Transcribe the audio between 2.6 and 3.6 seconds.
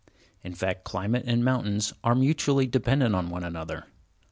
dependent one on the